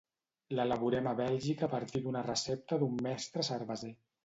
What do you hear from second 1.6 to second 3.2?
a partir d'una recepta d'un